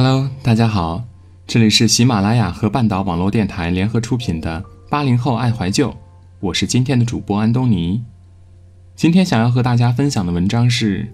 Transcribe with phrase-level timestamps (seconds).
[0.00, 1.02] Hello，大家好，
[1.44, 5.90] 这里是喜马拉雅和半岛网络电台联合出品的《八零后爱怀旧》，
[6.38, 8.04] 我是今天的主播安东尼。
[8.94, 11.12] 今天想要和大家分享的文章是：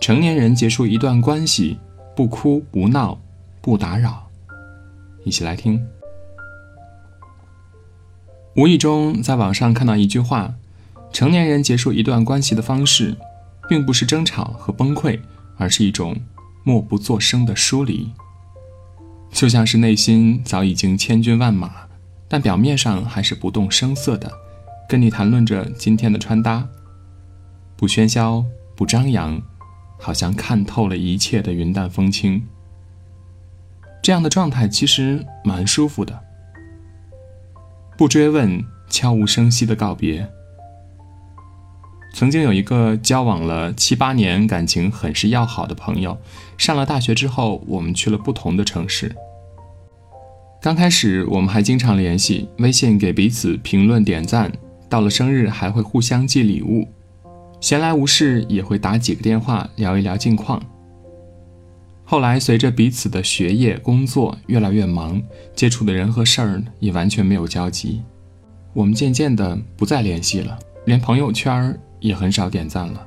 [0.00, 1.78] 成年人结束一段关系，
[2.16, 3.16] 不哭不闹
[3.60, 4.28] 不打扰。
[5.22, 5.80] 一起来听。
[8.56, 10.52] 无意中在网上看到一句话：
[11.12, 13.16] 成年人结束一段关系的方式，
[13.68, 15.20] 并不是争吵和崩溃，
[15.56, 16.16] 而是一种。
[16.64, 18.12] 默不作声的疏离，
[19.30, 21.88] 就像是内心早已经千军万马，
[22.28, 24.32] 但表面上还是不动声色的，
[24.88, 26.68] 跟你谈论着今天的穿搭，
[27.76, 28.44] 不喧嚣，
[28.76, 29.40] 不张扬，
[29.98, 32.46] 好像看透了一切的云淡风轻。
[34.02, 36.22] 这样的状态其实蛮舒服的，
[37.96, 40.30] 不追问，悄无声息的告别。
[42.12, 46.18] 曾经有一个交往了七八年、感情很是要好的朋友，
[46.56, 49.14] 上了大学之后，我们去了不同的城市。
[50.60, 54.50] 刚开始我们还经常联系，微信给彼此评论点赞，
[54.88, 56.88] 到了生日还会互相寄礼物，
[57.60, 60.60] 闲来无事也会打几个电话聊一聊近况。
[62.04, 65.22] 后来随着彼此的学业、工作越来越忙，
[65.54, 68.02] 接触的人和事儿也完全没有交集，
[68.72, 73.06] 我们渐渐的不再联系了，连朋友圈也很少点赞了。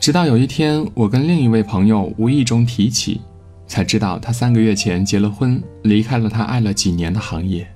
[0.00, 3.20] 直到有一天，我跟另一位朋友无意中提起，
[3.66, 7.68] 才知道他三个月前结了婚，离开了他爱了几年的行业。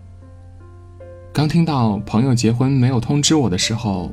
[1.33, 4.13] 刚听到朋友结婚没有通知我的时候，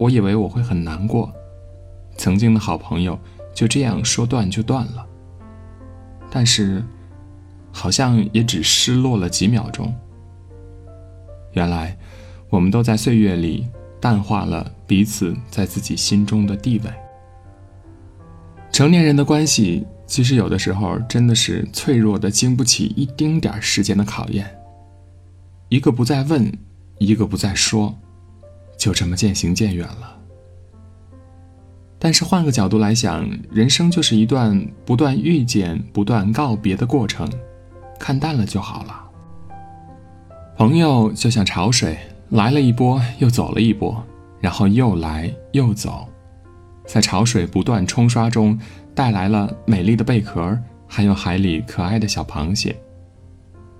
[0.00, 1.32] 我以为我会很难过，
[2.16, 3.18] 曾经的好朋友
[3.54, 5.06] 就这样说断就断了。
[6.30, 6.82] 但是，
[7.70, 9.94] 好像也只失落了几秒钟。
[11.52, 11.96] 原来，
[12.50, 13.68] 我们都在岁月里。
[14.04, 16.90] 淡化了彼此在自己心中的地位。
[18.70, 24.54] 成年人的关系，其实有的时候真的是脆弱的，经不起一丁点时间的考验。
[25.70, 26.52] 一个不再问，
[26.98, 27.98] 一个不再说，
[28.76, 30.20] 就这么渐行渐远了。
[31.98, 37.26] 但是换个角度来想，人生就是一段不断遇见、不断告别的过程，
[37.98, 39.02] 看淡了就好了。
[40.58, 41.96] 朋友就像潮水。
[42.34, 44.04] 来了一波，又走了一波，
[44.40, 46.08] 然后又来又走，
[46.84, 48.58] 在潮水不断冲刷中，
[48.92, 50.58] 带来了美丽的贝壳，
[50.88, 52.74] 还有海里可爱的小螃蟹。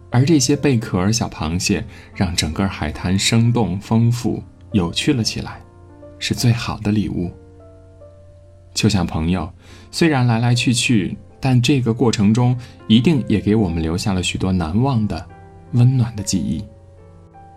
[0.08, 1.84] 而这些贝壳小螃蟹，
[2.14, 4.40] 让整个海滩生动丰富、
[4.70, 5.60] 有趣了起来，
[6.20, 7.32] 是最好的礼物。
[8.72, 9.52] 就像朋友，
[9.90, 15.26] 虽然来来去去，但这个过程中，一定也给我们留下了许多难忘的、
[15.72, 16.64] 温暖的记忆。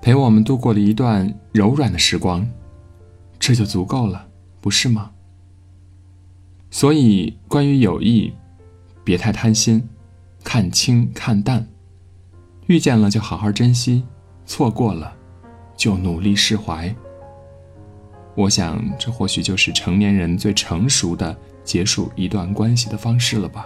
[0.01, 2.47] 陪我们度过了一段柔软的时光，
[3.39, 4.27] 这就足够了，
[4.61, 5.11] 不是吗？
[6.69, 8.33] 所以，关于友谊，
[9.03, 9.87] 别太贪心，
[10.43, 11.67] 看清看淡，
[12.67, 14.03] 遇见了就好好珍惜，
[14.45, 15.15] 错过了
[15.75, 16.93] 就努力释怀。
[18.35, 23.65] 我想，这或许就是成年人最成熟的结束一段关系的方式了吧？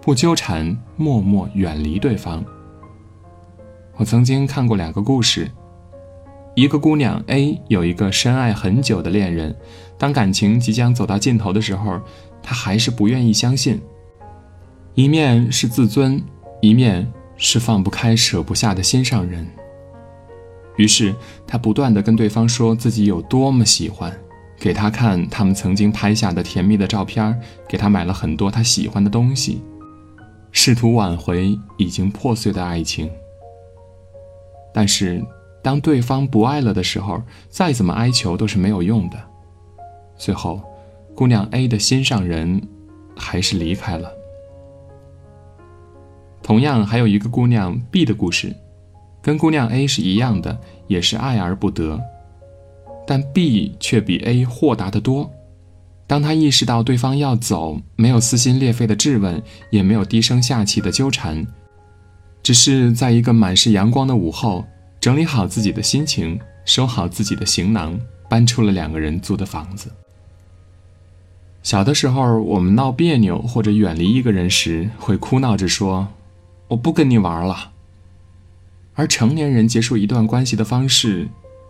[0.00, 2.44] 不纠缠，默默远离对方。
[3.96, 5.50] 我曾经看过两个故事，
[6.54, 9.54] 一个姑娘 A 有一个深爱很久的恋人，
[9.98, 12.00] 当感情即将走到尽头的时候，
[12.42, 13.80] 她还是不愿意相信。
[14.94, 16.22] 一面是自尊，
[16.60, 19.46] 一面是放不开、舍不下的心上人。
[20.76, 21.14] 于是
[21.46, 24.12] 她不断的跟对方说自己有多么喜欢，
[24.58, 27.38] 给他看他们曾经拍下的甜蜜的照片，
[27.68, 29.62] 给他买了很多他喜欢的东西，
[30.50, 33.10] 试图挽回已经破碎的爱情。
[34.74, 35.22] 但是，
[35.62, 39.16] 当对方不爱了的时候，再怎么哀求都是没有用的。
[40.16, 40.60] 最后，
[41.14, 42.60] 姑娘 A 的心上人
[43.16, 44.10] 还是离开了。
[46.42, 48.54] 同样，还有一个姑娘 B 的故事，
[49.22, 50.58] 跟姑娘 A 是一样的，
[50.88, 52.00] 也是爱而不得。
[53.06, 55.30] 但 B 却比 A 豁达得多。
[56.06, 61.46] 当他意识到对方要走，没有撕心裂肺的质问，也没有低声下气的纠缠。
[62.42, 64.64] 只是在一个满是阳光的午后，
[65.00, 67.98] 整理好自己的心情，收好自己的行囊，
[68.28, 69.92] 搬出了两个人租的房子。
[71.62, 76.08] 小的时候，我们闹别扭或者远离一个人时，会哭闹着说
[76.66, 77.70] ：“我不跟你玩了。”
[78.94, 81.28] 而成年人结束一段关系的方式，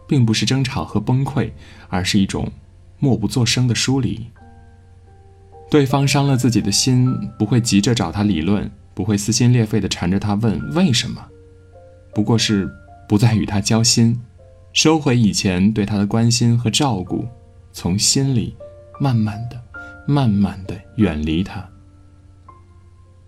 [0.08, 1.50] 并不是争吵和崩溃，
[1.90, 2.50] 而是一种
[2.98, 4.28] 默不作声的疏离。
[5.70, 8.70] 对方伤了自己的心，不会急着找他理论。
[8.94, 11.24] 不会撕心裂肺地缠着他问为什么，
[12.14, 12.70] 不过是
[13.08, 14.20] 不再与他交心，
[14.72, 17.26] 收回以前对他的关心和照顾，
[17.72, 18.54] 从心里
[19.00, 19.60] 慢慢的、
[20.06, 21.66] 慢慢的远离他。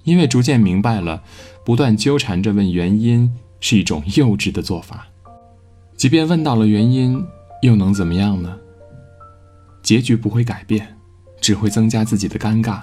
[0.04, 1.22] 因为逐渐明白了，
[1.64, 5.06] 不断纠缠着问原因是一种幼稚的做法。
[5.96, 7.24] 即便问到了原因，
[7.62, 8.58] 又能怎么样呢？
[9.82, 10.96] 结局不会改变，
[11.40, 12.80] 只会增加自己的尴尬。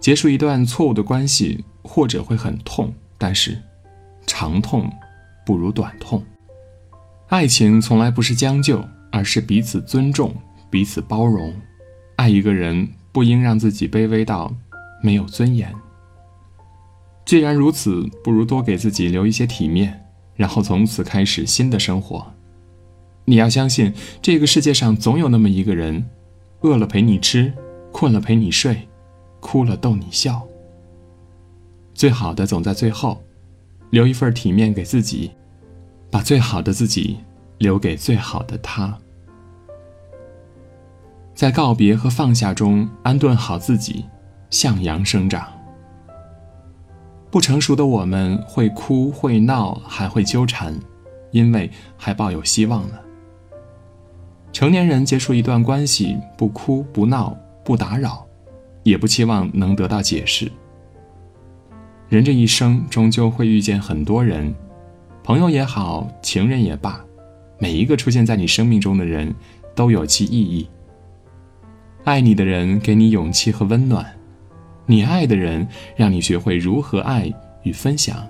[0.00, 3.60] 结束一段错误的关系，或者会很痛，但是
[4.26, 4.90] 长痛
[5.44, 6.24] 不如短痛。
[7.28, 10.34] 爱情从来不是将就，而是彼此尊重、
[10.70, 11.54] 彼此包容。
[12.16, 14.54] 爱一个人，不应让自己卑微到
[15.02, 15.72] 没有尊严。
[17.24, 22.32] 既然如此，不如多给自己留一些体面，然后从此开始新的生活。
[23.26, 23.92] 你要相信，
[24.22, 26.08] 这个世界上总有那么一个人，
[26.62, 27.52] 饿了陪你吃，
[27.92, 28.88] 困了陪你睡。
[29.40, 30.46] 哭了逗你笑。
[31.94, 33.22] 最好的总在最后，
[33.90, 35.30] 留一份体面给自己，
[36.10, 37.18] 把最好的自己
[37.58, 38.96] 留给最好的他。
[41.34, 44.04] 在告别和放下中安顿好自己，
[44.50, 45.48] 向阳生长。
[47.30, 50.78] 不成熟的我们会哭会闹还会纠缠，
[51.30, 52.94] 因为还抱有希望呢。
[54.52, 58.27] 成年人结束一段关系，不哭不闹不打扰。
[58.88, 60.50] 也不期望能得到解释。
[62.08, 64.54] 人这一生终究会遇见很多人，
[65.22, 67.04] 朋友也好，情人也罢，
[67.58, 69.34] 每一个出现在你生命中的人，
[69.74, 70.66] 都有其意义。
[72.04, 74.06] 爱你的人给你勇气和温暖，
[74.86, 77.30] 你爱的人让你学会如何爱
[77.64, 78.26] 与分享。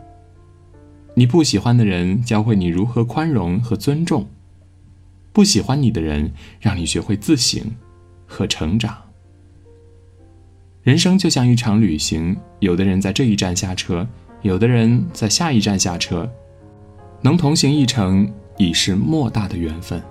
[1.15, 4.27] 你不喜欢的人教会你如何宽容和尊重，
[5.33, 7.63] 不喜欢你的人让你学会自省
[8.27, 8.97] 和成长。
[10.89, 14.09] 人生就像一场旅行，有的人在这一站下车，
[14.41, 16.27] 有的人在下一站下车，
[17.21, 18.27] 能同行一程
[18.57, 20.03] 已是莫大的缘分。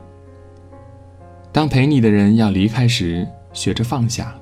[1.51, 4.35] 当陪你的人要离开时，学着放下，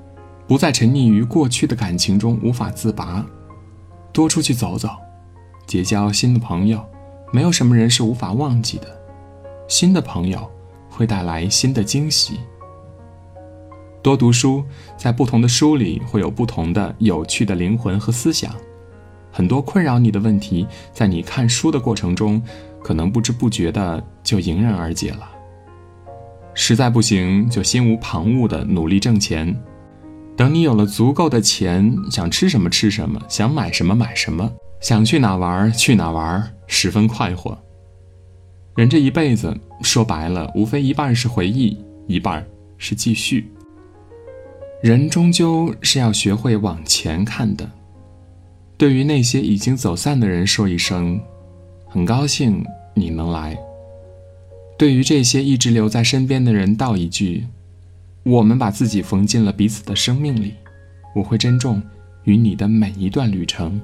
[0.45, 3.25] 不再沉溺于过去的感情中无法自拔，
[4.11, 4.89] 多出去走走，
[5.65, 6.85] 结交新的朋友。
[7.31, 8.88] 没有什么人是无法忘记的，
[9.69, 10.51] 新的朋友
[10.89, 12.41] 会带来新的惊喜。
[14.05, 14.63] 多读书，
[14.95, 18.53] 在不同的书里会有不同的有趣的灵魂和思想。
[19.31, 22.39] 很多困扰你的问题，在你看书的过程中，
[22.83, 25.27] 可能不知不觉的就迎刃而解了。
[26.53, 29.59] 实在不行，就心无旁骛的努力挣钱。
[30.37, 34.47] 等你有了足够的钱，想吃什么吃什么，想买什么买什么，
[34.81, 37.57] 想去哪玩去哪玩，十分快活。
[38.75, 42.45] 人这一辈子，说白了，无非一半是回忆，一半
[42.77, 43.51] 是继续。
[44.85, 47.67] 人终究是要学会往前看的。
[48.77, 51.19] 对于那些已经走散的人，说一声，
[51.87, 53.57] 很高兴你能来。
[54.77, 57.47] 对于这些一直留在身边的人，道一句，
[58.21, 60.53] 我们把自己缝进了彼此的生命里。
[61.15, 61.81] 我会珍重
[62.25, 63.81] 与你的每一段旅程。